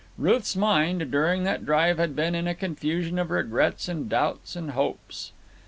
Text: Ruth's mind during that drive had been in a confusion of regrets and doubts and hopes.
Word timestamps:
Ruth's 0.17 0.55
mind 0.55 1.11
during 1.11 1.43
that 1.43 1.63
drive 1.63 1.99
had 1.99 2.15
been 2.15 2.33
in 2.33 2.47
a 2.47 2.55
confusion 2.55 3.19
of 3.19 3.29
regrets 3.29 3.87
and 3.87 4.09
doubts 4.09 4.55
and 4.55 4.71
hopes. 4.71 5.31